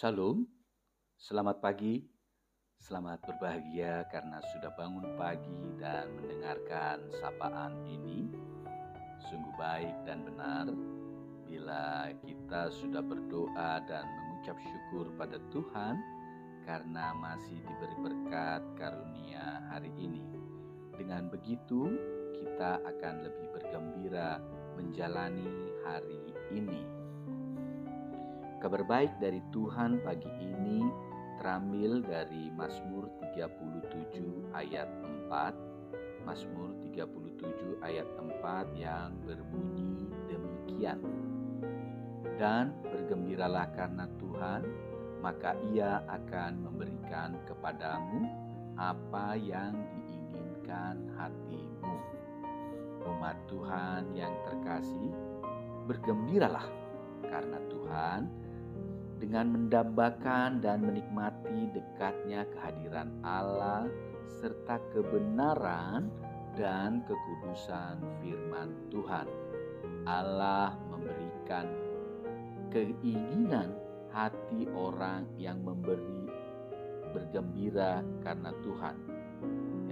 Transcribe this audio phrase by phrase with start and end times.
[0.00, 0.48] Shalom,
[1.20, 2.00] selamat pagi,
[2.80, 8.24] selamat berbahagia karena sudah bangun pagi dan mendengarkan sapaan ini.
[9.28, 10.72] Sungguh baik dan benar
[11.44, 16.00] bila kita sudah berdoa dan mengucap syukur pada Tuhan
[16.64, 20.24] karena masih diberi berkat karunia hari ini.
[20.96, 21.92] Dengan begitu,
[22.40, 24.40] kita akan lebih bergembira
[24.80, 26.24] menjalani hari
[26.56, 26.99] ini.
[28.60, 30.84] Kabar baik dari Tuhan pagi ini
[31.40, 34.84] terambil dari Mazmur 37 ayat
[35.32, 36.28] 4.
[36.28, 41.00] Mazmur 37 ayat 4 yang berbunyi demikian.
[42.36, 44.68] Dan bergembiralah karena Tuhan,
[45.24, 48.28] maka ia akan memberikan kepadamu
[48.76, 49.72] apa yang
[50.04, 51.96] diinginkan hatimu.
[53.08, 55.16] Umat Tuhan yang terkasih,
[55.88, 56.68] bergembiralah
[57.24, 58.49] karena Tuhan
[59.20, 63.84] dengan mendambakan dan menikmati dekatnya kehadiran Allah
[64.40, 66.08] serta kebenaran
[66.56, 69.28] dan kekudusan firman Tuhan.
[70.08, 71.68] Allah memberikan
[72.72, 73.76] keinginan
[74.08, 76.32] hati orang yang memberi
[77.12, 78.96] bergembira karena Tuhan.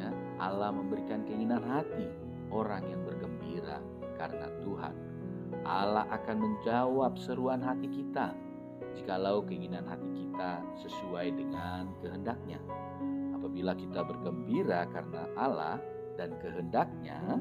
[0.00, 0.08] Ya,
[0.40, 2.08] Allah memberikan keinginan hati
[2.48, 3.84] orang yang bergembira
[4.16, 4.94] karena Tuhan.
[5.68, 8.47] Allah akan menjawab seruan hati kita
[8.97, 12.61] jikalau keinginan hati kita sesuai dengan kehendaknya.
[13.34, 15.77] Apabila kita bergembira karena Allah
[16.17, 17.41] dan kehendaknya,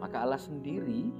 [0.00, 1.12] maka Allah sendiri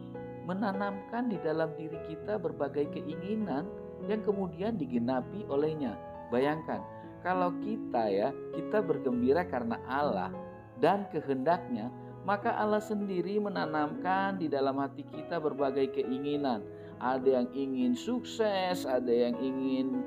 [0.49, 3.69] menanamkan di dalam diri kita berbagai keinginan
[4.09, 5.95] yang kemudian digenapi olehnya.
[6.33, 6.81] Bayangkan,
[7.21, 10.33] kalau kita ya, kita bergembira karena Allah
[10.81, 11.93] dan kehendaknya,
[12.25, 16.65] maka Allah sendiri menanamkan di dalam hati kita berbagai keinginan
[17.01, 20.05] ada yang ingin sukses, ada yang ingin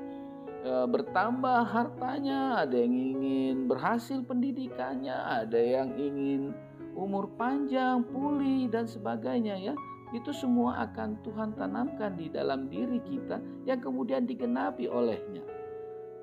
[0.62, 6.54] e, bertambah hartanya, ada yang ingin berhasil pendidikannya, ada yang ingin
[6.94, 9.74] umur panjang, pulih dan sebagainya ya.
[10.14, 15.42] Itu semua akan Tuhan tanamkan di dalam diri kita yang kemudian digenapi olehnya.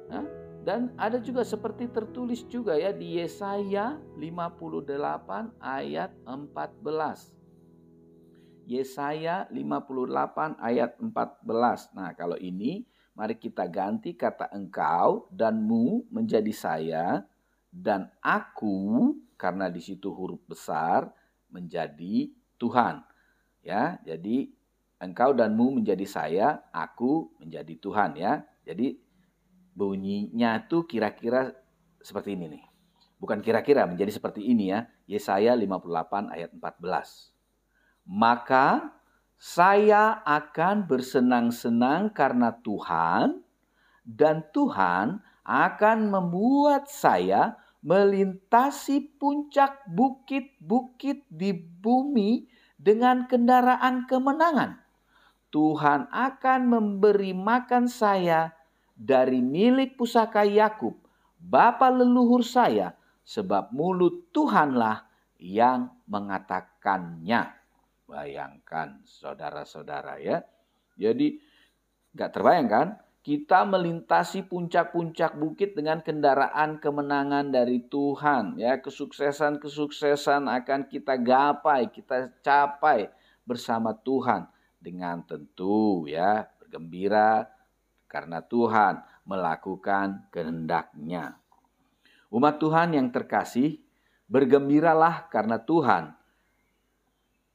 [0.07, 0.24] Nah,
[0.63, 4.95] dan ada juga seperti tertulis juga ya di Yesaya 58
[5.59, 7.41] ayat 14.
[8.66, 11.97] Yesaya 58 ayat 14.
[11.97, 12.85] Nah, kalau ini
[13.17, 17.25] mari kita ganti kata engkau dan mu menjadi saya
[17.71, 21.09] dan aku karena di situ huruf besar
[21.50, 22.29] menjadi
[22.61, 23.01] Tuhan.
[23.61, 24.50] Ya, jadi
[25.01, 28.45] engkau dan mu menjadi saya, aku menjadi Tuhan ya.
[28.66, 28.97] Jadi
[29.73, 31.55] bunyinya tuh kira-kira
[32.01, 32.63] seperti ini nih.
[33.21, 34.85] Bukan kira-kira menjadi seperti ini ya.
[35.05, 37.31] Yesaya 58 ayat 14
[38.11, 38.91] maka
[39.39, 43.39] saya akan bersenang-senang karena Tuhan,
[44.03, 52.45] dan Tuhan akan membuat saya melintasi puncak bukit-bukit di bumi
[52.75, 54.77] dengan kendaraan kemenangan.
[55.50, 58.51] Tuhan akan memberi makan saya
[58.94, 61.00] dari milik pusaka Yakub,
[61.39, 65.07] bapa leluhur saya, sebab mulut Tuhanlah
[65.41, 67.60] yang mengatakannya.
[68.11, 70.44] Bayangkan saudara-saudara ya.
[70.99, 71.39] Jadi
[72.11, 72.88] nggak terbayangkan
[73.23, 78.83] kita melintasi puncak-puncak bukit dengan kendaraan kemenangan dari Tuhan ya.
[78.83, 83.07] Kesuksesan-kesuksesan akan kita gapai kita capai
[83.47, 84.51] bersama Tuhan.
[84.81, 87.45] Dengan tentu ya bergembira
[88.09, 91.38] karena Tuhan melakukan kehendaknya.
[92.33, 93.77] Umat Tuhan yang terkasih
[94.25, 96.17] bergembiralah karena Tuhan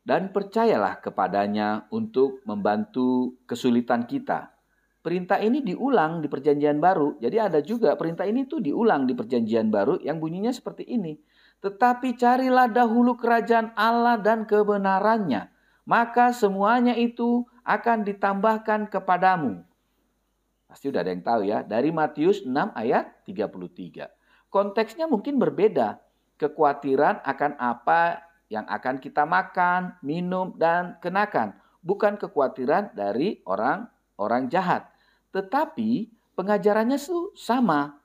[0.07, 4.55] dan percayalah kepadanya untuk membantu kesulitan kita.
[5.03, 7.19] Perintah ini diulang di Perjanjian Baru.
[7.19, 11.19] Jadi ada juga perintah ini tuh diulang di Perjanjian Baru yang bunyinya seperti ini.
[11.59, 15.51] Tetapi carilah dahulu kerajaan Allah dan kebenarannya,
[15.87, 19.63] maka semuanya itu akan ditambahkan kepadamu.
[20.71, 24.11] Pasti udah ada yang tahu ya, dari Matius 6 ayat 33.
[24.51, 26.03] Konteksnya mungkin berbeda.
[26.37, 31.59] Kekhawatiran akan apa yang akan kita makan, minum, dan kenakan.
[31.83, 34.91] Bukan kekhawatiran dari orang-orang jahat.
[35.35, 37.99] Tetapi pengajarannya itu sama.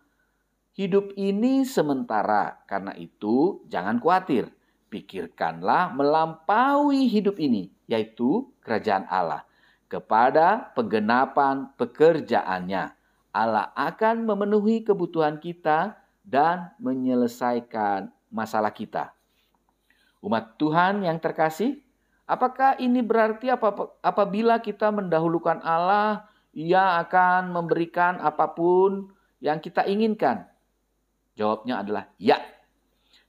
[0.71, 4.49] Hidup ini sementara, karena itu jangan khawatir.
[4.91, 9.43] Pikirkanlah melampaui hidup ini, yaitu kerajaan Allah.
[9.91, 12.95] Kepada penggenapan pekerjaannya,
[13.31, 19.11] Allah akan memenuhi kebutuhan kita dan menyelesaikan masalah kita.
[20.21, 21.81] Umat Tuhan yang terkasih,
[22.29, 23.49] apakah ini berarti
[24.05, 29.09] apabila kita mendahulukan Allah, ia akan memberikan apa pun
[29.41, 30.45] yang kita inginkan?
[31.33, 32.37] Jawabnya adalah ya.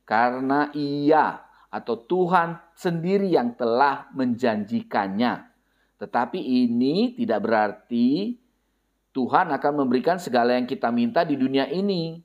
[0.05, 1.41] Karena ia
[1.73, 5.49] atau Tuhan sendiri yang telah menjanjikannya.
[5.97, 8.37] Tetapi ini tidak berarti
[9.17, 12.21] Tuhan akan memberikan segala yang kita minta di dunia ini.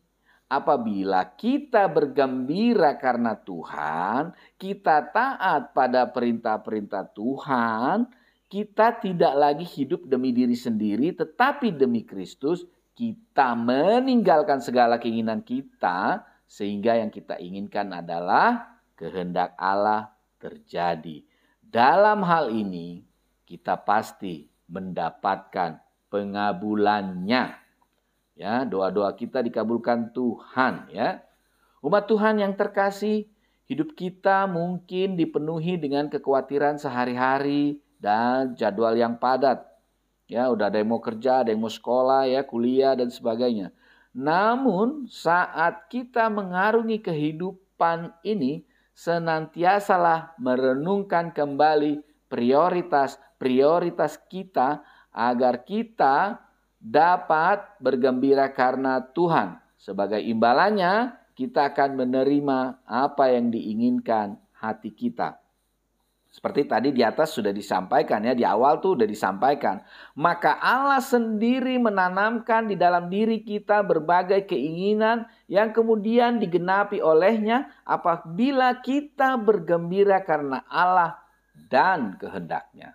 [0.48, 8.08] Apabila kita bergembira karena Tuhan, kita taat pada perintah-perintah Tuhan,
[8.48, 12.64] kita tidak lagi hidup demi diri sendiri, tetapi demi Kristus.
[12.98, 21.22] Kita meninggalkan segala keinginan kita, sehingga yang kita inginkan adalah kehendak Allah terjadi.
[21.62, 23.06] Dalam hal ini,
[23.46, 25.78] kita pasti mendapatkan
[26.10, 27.67] pengabulannya.
[28.38, 31.26] Ya, doa-doa kita dikabulkan Tuhan ya.
[31.82, 33.26] Umat Tuhan yang terkasih,
[33.66, 39.66] hidup kita mungkin dipenuhi dengan kekhawatiran sehari-hari dan jadwal yang padat.
[40.30, 43.74] Ya, udah ada yang mau kerja, ada yang mau sekolah, ya, kuliah dan sebagainya.
[44.14, 48.62] Namun, saat kita mengarungi kehidupan ini,
[48.94, 56.47] senantiasalah merenungkan kembali prioritas-prioritas kita agar kita
[56.88, 59.60] dapat bergembira karena Tuhan.
[59.78, 65.38] Sebagai imbalannya, kita akan menerima apa yang diinginkan hati kita.
[66.28, 69.82] Seperti tadi di atas sudah disampaikan ya, di awal tuh udah disampaikan.
[70.18, 78.78] Maka Allah sendiri menanamkan di dalam diri kita berbagai keinginan yang kemudian digenapi olehnya apabila
[78.86, 81.18] kita bergembira karena Allah
[81.70, 82.94] dan kehendaknya.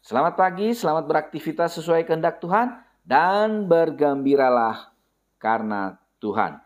[0.00, 4.92] Selamat pagi, selamat beraktivitas sesuai kehendak Tuhan dan bergembiralah
[5.40, 6.60] karena Tuhan.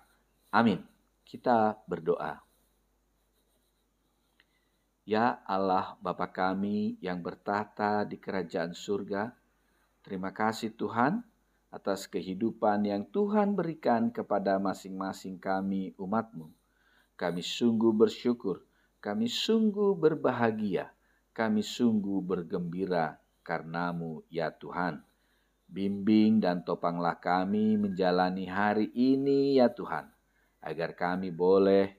[0.51, 0.83] Amin.
[1.23, 2.43] Kita berdoa.
[5.05, 9.37] Ya Allah Bapa kami yang bertata di kerajaan surga,
[10.01, 11.21] terima kasih Tuhan
[11.69, 16.49] atas kehidupan yang Tuhan berikan kepada masing-masing kami umatmu.
[17.21, 18.65] Kami sungguh bersyukur,
[19.03, 20.89] kami sungguh berbahagia,
[21.37, 25.05] kami sungguh bergembira karenamu ya Tuhan.
[25.65, 30.07] Bimbing dan topanglah kami menjalani hari ini ya Tuhan,
[30.63, 31.97] agar kami boleh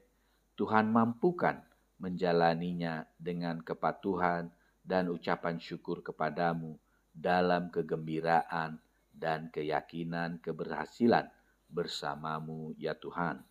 [0.55, 1.59] Tuhan mampukan
[1.99, 4.51] menjalaninya dengan kepatuhan
[4.85, 6.77] dan ucapan syukur kepadamu
[7.09, 8.77] dalam kegembiraan
[9.15, 11.31] dan keyakinan keberhasilan
[11.71, 13.41] bersamamu ya Tuhan.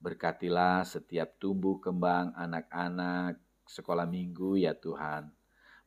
[0.00, 3.36] Berkatilah setiap tumbuh kembang anak-anak
[3.68, 5.39] sekolah minggu ya Tuhan.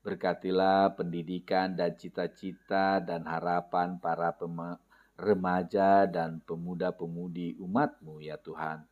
[0.04, 4.36] Berkatilah pendidikan dan cita-cita dan harapan para
[5.16, 8.84] remaja dan pemuda-pemudi umatmu ya Tuhan.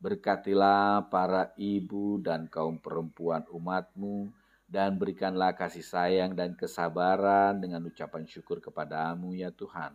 [0.00, 4.32] Berkatilah para ibu dan kaum perempuan umatmu,
[4.64, 9.94] dan berikanlah kasih sayang dan kesabaran dengan ucapan syukur kepadamu ya Tuhan.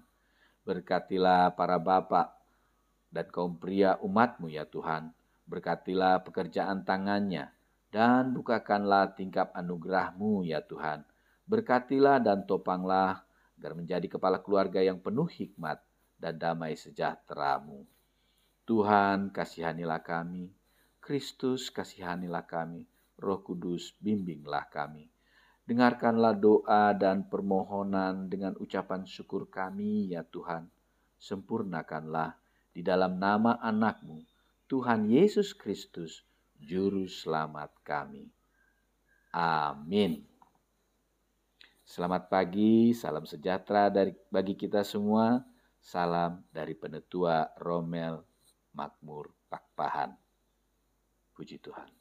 [0.63, 2.31] Berkatilah para bapak
[3.09, 5.11] dan kaum pria umatmu ya Tuhan.
[5.49, 7.49] Berkatilah pekerjaan tangannya,
[7.89, 11.01] dan bukakanlah tingkap anugerahmu ya Tuhan.
[11.49, 13.25] Berkatilah dan topanglah
[13.57, 15.81] agar menjadi kepala keluarga yang penuh hikmat
[16.21, 17.83] dan damai sejahteramu.
[18.69, 20.53] Tuhan kasihanilah kami,
[21.01, 22.85] Kristus kasihanilah kami,
[23.17, 25.09] Roh Kudus bimbinglah kami.
[25.65, 30.69] Dengarkanlah doa dan permohonan dengan ucapan syukur kami ya Tuhan.
[31.17, 32.37] Sempurnakanlah
[32.69, 34.21] di dalam nama anakmu,
[34.69, 36.28] Tuhan Yesus Kristus,
[36.59, 38.27] Juru Selamat kami.
[39.33, 40.25] Amin.
[41.89, 45.41] Selamat pagi, salam sejahtera dari bagi kita semua.
[45.81, 48.21] Salam dari penetua Romel
[48.77, 50.13] Makmur Pakpahan.
[51.33, 51.98] Puji Tuhan.